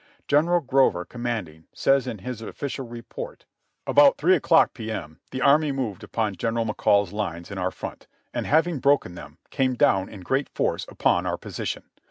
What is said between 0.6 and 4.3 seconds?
Grover, commanding, says in his official report: "About